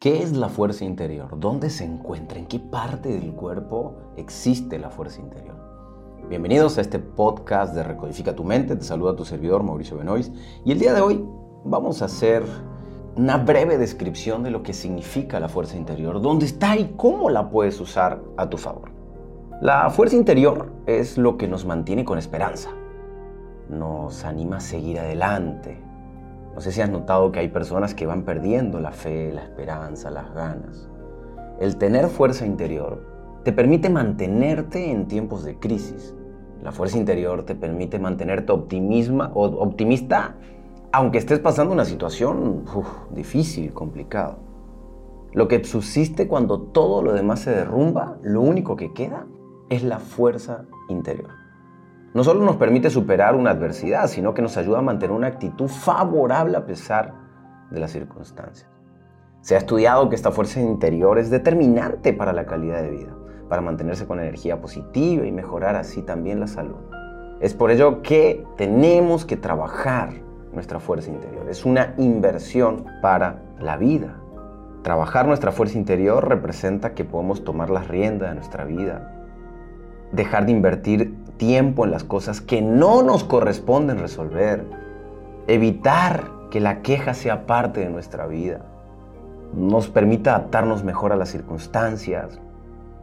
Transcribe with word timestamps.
¿Qué 0.00 0.22
es 0.22 0.36
la 0.36 0.48
fuerza 0.48 0.84
interior? 0.84 1.40
¿Dónde 1.40 1.70
se 1.70 1.84
encuentra? 1.84 2.38
¿En 2.38 2.46
qué 2.46 2.60
parte 2.60 3.08
del 3.08 3.32
cuerpo 3.32 3.96
existe 4.16 4.78
la 4.78 4.90
fuerza 4.90 5.20
interior? 5.20 5.56
Bienvenidos 6.28 6.78
a 6.78 6.82
este 6.82 7.00
podcast 7.00 7.74
de 7.74 7.82
Recodifica 7.82 8.32
tu 8.32 8.44
mente. 8.44 8.76
Te 8.76 8.84
saluda 8.84 9.16
tu 9.16 9.24
servidor 9.24 9.64
Mauricio 9.64 9.98
Benoist. 9.98 10.32
Y 10.64 10.70
el 10.70 10.78
día 10.78 10.94
de 10.94 11.00
hoy 11.00 11.24
vamos 11.64 12.00
a 12.00 12.04
hacer 12.04 12.44
una 13.16 13.38
breve 13.38 13.76
descripción 13.76 14.44
de 14.44 14.52
lo 14.52 14.62
que 14.62 14.72
significa 14.72 15.40
la 15.40 15.48
fuerza 15.48 15.76
interior, 15.76 16.22
dónde 16.22 16.46
está 16.46 16.76
y 16.76 16.94
cómo 16.96 17.28
la 17.28 17.50
puedes 17.50 17.80
usar 17.80 18.22
a 18.36 18.48
tu 18.48 18.56
favor. 18.56 18.92
La 19.60 19.90
fuerza 19.90 20.14
interior 20.14 20.70
es 20.86 21.18
lo 21.18 21.36
que 21.36 21.48
nos 21.48 21.66
mantiene 21.66 22.04
con 22.04 22.18
esperanza, 22.18 22.70
nos 23.68 24.24
anima 24.24 24.58
a 24.58 24.60
seguir 24.60 25.00
adelante, 25.00 25.87
no 26.58 26.62
sé 26.62 26.72
si 26.72 26.80
has 26.80 26.90
notado 26.90 27.30
que 27.30 27.38
hay 27.38 27.46
personas 27.46 27.94
que 27.94 28.04
van 28.04 28.24
perdiendo 28.24 28.80
la 28.80 28.90
fe, 28.90 29.30
la 29.32 29.44
esperanza, 29.44 30.10
las 30.10 30.34
ganas. 30.34 30.88
El 31.60 31.76
tener 31.76 32.08
fuerza 32.08 32.46
interior 32.46 33.00
te 33.44 33.52
permite 33.52 33.88
mantenerte 33.88 34.90
en 34.90 35.06
tiempos 35.06 35.44
de 35.44 35.56
crisis. 35.60 36.16
La 36.60 36.72
fuerza 36.72 36.98
interior 36.98 37.44
te 37.44 37.54
permite 37.54 38.00
mantenerte 38.00 38.50
optimista 38.50 40.34
aunque 40.90 41.18
estés 41.18 41.38
pasando 41.38 41.72
una 41.72 41.84
situación 41.84 42.64
difícil, 43.10 43.72
complicada. 43.72 44.38
Lo 45.34 45.46
que 45.46 45.62
subsiste 45.62 46.26
cuando 46.26 46.60
todo 46.60 47.02
lo 47.02 47.12
demás 47.12 47.38
se 47.38 47.52
derrumba, 47.52 48.18
lo 48.22 48.40
único 48.40 48.74
que 48.74 48.92
queda 48.92 49.28
es 49.70 49.84
la 49.84 50.00
fuerza 50.00 50.64
interior 50.88 51.47
no 52.14 52.24
solo 52.24 52.44
nos 52.44 52.56
permite 52.56 52.90
superar 52.90 53.34
una 53.34 53.50
adversidad, 53.50 54.06
sino 54.06 54.34
que 54.34 54.42
nos 54.42 54.56
ayuda 54.56 54.78
a 54.78 54.82
mantener 54.82 55.14
una 55.14 55.26
actitud 55.26 55.68
favorable 55.68 56.56
a 56.56 56.64
pesar 56.64 57.14
de 57.70 57.80
las 57.80 57.90
circunstancias. 57.90 58.68
Se 59.40 59.54
ha 59.54 59.58
estudiado 59.58 60.08
que 60.08 60.16
esta 60.16 60.30
fuerza 60.30 60.60
interior 60.60 61.18
es 61.18 61.30
determinante 61.30 62.12
para 62.12 62.32
la 62.32 62.46
calidad 62.46 62.82
de 62.82 62.90
vida, 62.90 63.14
para 63.48 63.62
mantenerse 63.62 64.06
con 64.06 64.20
energía 64.20 64.60
positiva 64.60 65.26
y 65.26 65.32
mejorar 65.32 65.76
así 65.76 66.02
también 66.02 66.40
la 66.40 66.46
salud. 66.46 66.76
Es 67.40 67.54
por 67.54 67.70
ello 67.70 68.02
que 68.02 68.44
tenemos 68.56 69.24
que 69.24 69.36
trabajar 69.36 70.12
nuestra 70.52 70.80
fuerza 70.80 71.10
interior. 71.10 71.48
Es 71.48 71.64
una 71.64 71.94
inversión 71.98 72.84
para 73.00 73.42
la 73.60 73.76
vida. 73.76 74.20
Trabajar 74.82 75.26
nuestra 75.26 75.52
fuerza 75.52 75.78
interior 75.78 76.28
representa 76.28 76.94
que 76.94 77.04
podemos 77.04 77.44
tomar 77.44 77.70
las 77.70 77.86
riendas 77.86 78.30
de 78.30 78.34
nuestra 78.34 78.64
vida, 78.64 79.26
dejar 80.12 80.46
de 80.46 80.52
invertir 80.52 81.14
tiempo 81.38 81.84
en 81.84 81.90
las 81.90 82.04
cosas 82.04 82.40
que 82.40 82.60
no 82.60 83.02
nos 83.02 83.24
corresponden 83.24 83.98
resolver, 83.98 84.64
evitar 85.46 86.30
que 86.50 86.60
la 86.60 86.82
queja 86.82 87.14
sea 87.14 87.46
parte 87.46 87.80
de 87.80 87.88
nuestra 87.88 88.26
vida, 88.26 88.66
nos 89.54 89.88
permita 89.88 90.34
adaptarnos 90.34 90.84
mejor 90.84 91.12
a 91.12 91.16
las 91.16 91.30
circunstancias, 91.30 92.38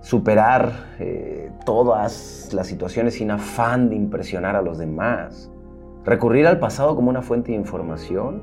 superar 0.00 0.72
eh, 0.98 1.52
todas 1.64 2.50
las 2.52 2.66
situaciones 2.66 3.14
sin 3.14 3.30
afán 3.30 3.88
de 3.88 3.96
impresionar 3.96 4.56
a 4.56 4.62
los 4.62 4.78
demás, 4.78 5.50
recurrir 6.04 6.46
al 6.48 6.58
pasado 6.58 6.96
como 6.96 7.10
una 7.10 7.22
fuente 7.22 7.52
de 7.52 7.58
información 7.58 8.42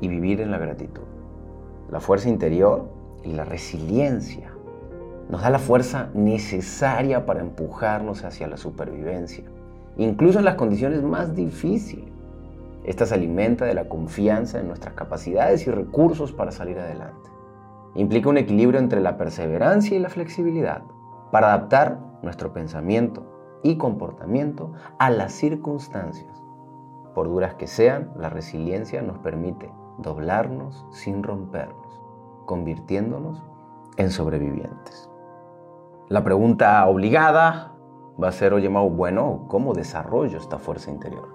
y 0.00 0.08
vivir 0.08 0.40
en 0.40 0.50
la 0.50 0.58
gratitud. 0.58 1.02
La 1.90 2.00
fuerza 2.00 2.28
interior 2.28 2.88
y 3.22 3.32
la 3.32 3.44
resiliencia 3.44 4.52
nos 5.28 5.42
da 5.42 5.50
la 5.50 5.58
fuerza 5.58 6.08
necesaria 6.14 7.26
para 7.26 7.40
empujarnos 7.40 8.24
hacia 8.24 8.48
la 8.48 8.56
supervivencia, 8.56 9.44
incluso 9.96 10.38
en 10.38 10.46
las 10.46 10.54
condiciones 10.54 11.02
más 11.02 11.34
difíciles. 11.34 12.10
Esta 12.84 13.04
se 13.04 13.14
alimenta 13.14 13.66
de 13.66 13.74
la 13.74 13.88
confianza 13.88 14.58
en 14.58 14.68
nuestras 14.68 14.94
capacidades 14.94 15.66
y 15.66 15.70
recursos 15.70 16.32
para 16.32 16.52
salir 16.52 16.78
adelante. 16.78 17.30
Implica 17.94 18.30
un 18.30 18.38
equilibrio 18.38 18.80
entre 18.80 19.00
la 19.00 19.18
perseverancia 19.18 19.96
y 19.96 20.00
la 20.00 20.08
flexibilidad 20.08 20.82
para 21.30 21.48
adaptar 21.48 21.98
nuestro 22.22 22.52
pensamiento 22.52 23.26
y 23.62 23.76
comportamiento 23.76 24.72
a 24.98 25.10
las 25.10 25.32
circunstancias. 25.32 26.42
Por 27.14 27.28
duras 27.28 27.54
que 27.54 27.66
sean, 27.66 28.12
la 28.16 28.30
resiliencia 28.30 29.02
nos 29.02 29.18
permite 29.18 29.70
doblarnos 29.98 30.86
sin 30.90 31.22
rompernos, 31.22 32.00
convirtiéndonos 32.46 33.42
en 33.96 34.10
sobrevivientes. 34.10 35.10
La 36.08 36.24
pregunta 36.24 36.86
obligada 36.86 37.74
va 38.22 38.28
a 38.28 38.32
ser, 38.32 38.54
oye 38.54 38.70
Mau, 38.70 38.88
bueno, 38.88 39.44
¿cómo 39.48 39.74
desarrollo 39.74 40.38
esta 40.38 40.58
fuerza 40.58 40.90
interior? 40.90 41.28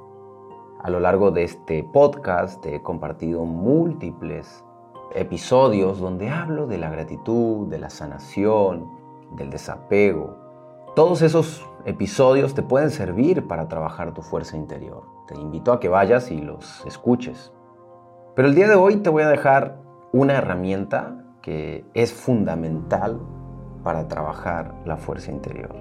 A 0.81 0.89
lo 0.89 0.99
largo 0.99 1.29
de 1.29 1.43
este 1.43 1.83
podcast 1.83 2.65
he 2.65 2.81
compartido 2.81 3.45
múltiples 3.45 4.65
episodios 5.13 5.99
donde 5.99 6.31
hablo 6.31 6.65
de 6.65 6.79
la 6.79 6.89
gratitud, 6.89 7.67
de 7.67 7.77
la 7.77 7.91
sanación, 7.91 8.89
del 9.35 9.51
desapego. 9.51 10.37
Todos 10.95 11.21
esos 11.21 11.63
episodios 11.85 12.55
te 12.55 12.63
pueden 12.63 12.89
servir 12.89 13.47
para 13.47 13.67
trabajar 13.67 14.11
tu 14.15 14.23
fuerza 14.23 14.57
interior. 14.57 15.03
Te 15.27 15.35
invito 15.39 15.71
a 15.71 15.79
que 15.79 15.87
vayas 15.87 16.31
y 16.31 16.41
los 16.41 16.83
escuches. 16.87 17.53
Pero 18.35 18.47
el 18.47 18.55
día 18.55 18.67
de 18.67 18.75
hoy 18.75 18.95
te 18.95 19.11
voy 19.11 19.21
a 19.21 19.29
dejar 19.29 19.77
una 20.13 20.33
herramienta 20.33 21.23
que 21.43 21.85
es 21.93 22.11
fundamental 22.11 23.21
para 23.83 24.07
trabajar 24.07 24.73
la 24.85 24.97
fuerza 24.97 25.31
interior, 25.31 25.75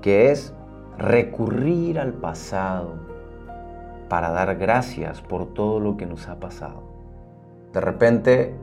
que 0.00 0.30
es 0.30 0.52
recurrir 0.98 1.98
al 1.98 2.12
pasado 2.12 2.94
para 4.08 4.30
dar 4.30 4.56
gracias 4.56 5.20
por 5.20 5.54
todo 5.54 5.80
lo 5.80 5.96
que 5.96 6.06
nos 6.06 6.28
ha 6.28 6.38
pasado. 6.38 6.82
De 7.72 7.80
repente, 7.80 8.54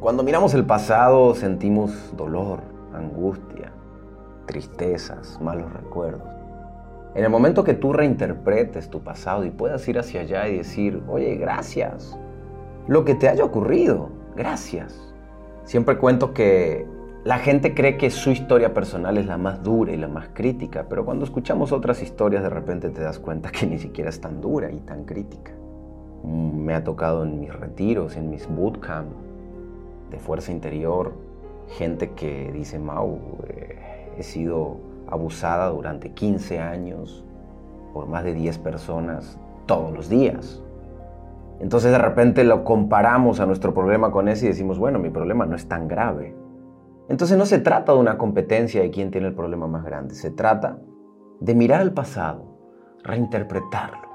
cuando 0.00 0.22
miramos 0.22 0.54
el 0.54 0.64
pasado 0.64 1.34
sentimos 1.34 2.14
dolor, 2.16 2.60
angustia, 2.94 3.72
tristezas, 4.46 5.40
malos 5.40 5.72
recuerdos. 5.72 6.28
En 7.14 7.24
el 7.24 7.30
momento 7.30 7.64
que 7.64 7.74
tú 7.74 7.92
reinterpretes 7.92 8.90
tu 8.90 9.02
pasado 9.02 9.44
y 9.44 9.50
puedas 9.50 9.86
ir 9.88 9.98
hacia 9.98 10.22
allá 10.22 10.48
y 10.48 10.58
decir, 10.58 11.02
oye, 11.08 11.36
gracias, 11.36 12.18
lo 12.86 13.04
que 13.04 13.14
te 13.14 13.28
haya 13.28 13.44
ocurrido, 13.44 14.10
gracias. 14.36 15.14
Siempre 15.64 15.96
cuento 15.96 16.34
que 16.34 16.86
la 17.24 17.38
gente 17.38 17.74
cree 17.74 17.96
que 17.96 18.10
su 18.10 18.30
historia 18.30 18.74
personal 18.74 19.16
es 19.16 19.24
la 19.24 19.38
más 19.38 19.62
dura 19.62 19.92
y 19.92 19.96
la 19.96 20.08
más 20.08 20.28
crítica, 20.34 20.84
pero 20.90 21.06
cuando 21.06 21.24
escuchamos 21.24 21.72
otras 21.72 22.02
historias 22.02 22.42
de 22.42 22.50
repente 22.50 22.90
te 22.90 23.00
das 23.00 23.18
cuenta 23.18 23.50
que 23.50 23.66
ni 23.66 23.78
siquiera 23.78 24.10
es 24.10 24.20
tan 24.20 24.42
dura 24.42 24.70
y 24.70 24.78
tan 24.80 25.04
crítica. 25.04 25.52
Me 26.22 26.74
ha 26.74 26.84
tocado 26.84 27.22
en 27.22 27.40
mis 27.40 27.54
retiros, 27.54 28.16
en 28.16 28.28
mis 28.28 28.46
bootcamp 28.46 29.08
de 30.10 30.18
fuerza 30.18 30.52
interior, 30.52 31.14
gente 31.78 32.10
que 32.10 32.52
dice, 32.52 32.78
Mau, 32.78 33.18
eh, 33.48 34.12
he 34.18 34.22
sido 34.22 34.76
abusada 35.06 35.70
durante 35.70 36.10
15 36.10 36.60
años 36.60 37.24
por 37.94 38.06
más 38.06 38.24
de 38.24 38.34
10 38.34 38.58
personas 38.58 39.38
todos 39.64 39.94
los 39.94 40.10
días. 40.10 40.62
Entonces 41.60 41.90
de 41.90 41.98
repente 41.98 42.44
lo 42.44 42.64
comparamos 42.64 43.40
a 43.40 43.46
nuestro 43.46 43.72
problema 43.72 44.10
con 44.10 44.28
ese 44.28 44.44
y 44.44 44.48
decimos, 44.48 44.78
bueno, 44.78 44.98
mi 44.98 45.08
problema 45.08 45.46
no 45.46 45.56
es 45.56 45.66
tan 45.66 45.88
grave. 45.88 46.43
Entonces 47.08 47.36
no 47.36 47.46
se 47.46 47.58
trata 47.58 47.92
de 47.92 47.98
una 47.98 48.16
competencia 48.16 48.80
de 48.80 48.90
quién 48.90 49.10
tiene 49.10 49.28
el 49.28 49.34
problema 49.34 49.66
más 49.66 49.84
grande, 49.84 50.14
se 50.14 50.30
trata 50.30 50.78
de 51.40 51.54
mirar 51.54 51.80
al 51.80 51.92
pasado, 51.92 52.44
reinterpretarlo, 53.02 54.08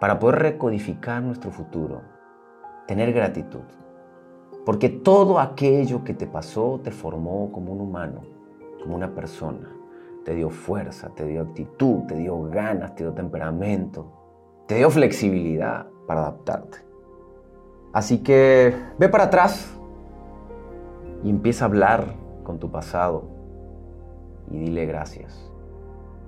para 0.00 0.18
poder 0.18 0.40
recodificar 0.40 1.22
nuestro 1.22 1.50
futuro, 1.50 2.02
tener 2.86 3.12
gratitud. 3.12 3.62
Porque 4.66 4.88
todo 4.88 5.38
aquello 5.38 6.04
que 6.04 6.14
te 6.14 6.26
pasó 6.26 6.80
te 6.82 6.90
formó 6.90 7.50
como 7.52 7.72
un 7.72 7.80
humano, 7.80 8.22
como 8.82 8.96
una 8.96 9.14
persona. 9.14 9.70
Te 10.24 10.34
dio 10.34 10.48
fuerza, 10.48 11.10
te 11.10 11.26
dio 11.26 11.42
actitud, 11.42 12.04
te 12.06 12.16
dio 12.16 12.42
ganas, 12.44 12.94
te 12.94 13.04
dio 13.04 13.12
temperamento, 13.12 14.10
te 14.66 14.76
dio 14.76 14.90
flexibilidad 14.90 15.86
para 16.06 16.20
adaptarte. 16.20 16.78
Así 17.92 18.18
que 18.18 18.74
ve 18.98 19.08
para 19.08 19.24
atrás, 19.24 19.78
y 21.24 21.30
empieza 21.30 21.64
a 21.64 21.68
hablar 21.68 22.14
con 22.44 22.58
tu 22.58 22.70
pasado 22.70 23.24
y 24.50 24.58
dile 24.58 24.84
gracias. 24.84 25.50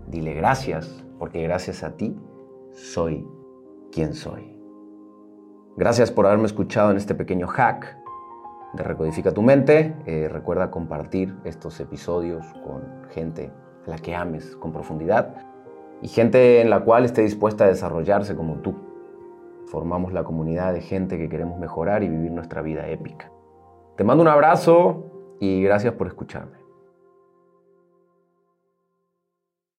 Dile 0.09 0.33
gracias 0.33 1.05
porque 1.19 1.43
gracias 1.43 1.85
a 1.85 1.97
ti 1.97 2.19
soy 2.73 3.29
quien 3.93 4.15
soy. 4.15 4.57
Gracias 5.77 6.11
por 6.11 6.27
haberme 6.27 6.47
escuchado 6.47 6.91
en 6.91 6.97
este 6.97 7.15
pequeño 7.15 7.47
hack 7.47 7.99
de 8.73 8.83
Recodifica 8.83 9.33
tu 9.33 9.43
mente. 9.43 9.95
Eh, 10.07 10.29
recuerda 10.29 10.71
compartir 10.71 11.37
estos 11.45 11.79
episodios 11.81 12.47
con 12.65 13.11
gente 13.11 13.53
a 13.87 13.91
la 13.91 13.99
que 13.99 14.15
ames 14.15 14.57
con 14.57 14.73
profundidad 14.73 15.35
y 16.01 16.09
gente 16.09 16.63
en 16.63 16.71
la 16.71 16.81
cual 16.81 17.05
esté 17.05 17.21
dispuesta 17.21 17.65
a 17.65 17.69
desarrollarse 17.69 18.35
como 18.35 18.57
tú. 18.57 18.75
Formamos 19.67 20.15
la 20.15 20.25
comunidad 20.25 20.73
de 20.73 20.81
gente 20.81 21.19
que 21.19 21.29
queremos 21.29 21.59
mejorar 21.59 22.03
y 22.03 22.09
vivir 22.09 22.31
nuestra 22.31 22.63
vida 22.63 22.89
épica. 22.89 23.31
Te 23.97 24.05
mando 24.05 24.23
un 24.23 24.29
abrazo 24.29 25.37
y 25.41 25.63
gracias 25.63 25.95
por 25.95 26.07
escucharme. 26.07 26.66